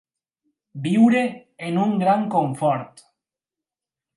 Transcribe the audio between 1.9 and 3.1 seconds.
gran confort.